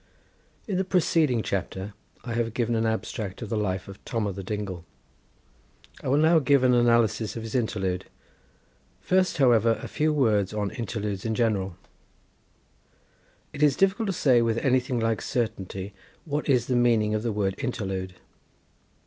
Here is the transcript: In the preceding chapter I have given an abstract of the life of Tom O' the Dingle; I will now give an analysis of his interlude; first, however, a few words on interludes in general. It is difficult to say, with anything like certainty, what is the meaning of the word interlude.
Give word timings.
In 0.67 0.77
the 0.77 0.83
preceding 0.83 1.43
chapter 1.43 1.93
I 2.25 2.33
have 2.33 2.55
given 2.55 2.73
an 2.73 2.87
abstract 2.87 3.43
of 3.43 3.49
the 3.49 3.55
life 3.55 3.87
of 3.87 4.03
Tom 4.03 4.25
O' 4.25 4.31
the 4.31 4.41
Dingle; 4.41 4.83
I 6.03 6.07
will 6.07 6.17
now 6.17 6.39
give 6.39 6.63
an 6.63 6.73
analysis 6.73 7.35
of 7.35 7.43
his 7.43 7.53
interlude; 7.53 8.05
first, 8.99 9.37
however, 9.37 9.79
a 9.79 9.87
few 9.87 10.11
words 10.11 10.55
on 10.55 10.71
interludes 10.71 11.23
in 11.23 11.35
general. 11.35 11.75
It 13.53 13.61
is 13.61 13.75
difficult 13.75 14.07
to 14.07 14.13
say, 14.13 14.41
with 14.41 14.57
anything 14.57 14.99
like 14.99 15.21
certainty, 15.21 15.93
what 16.25 16.49
is 16.49 16.65
the 16.65 16.75
meaning 16.75 17.13
of 17.13 17.21
the 17.21 17.31
word 17.31 17.53
interlude. 17.59 18.15